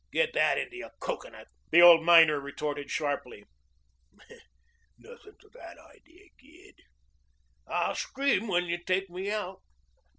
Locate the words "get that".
0.11-0.57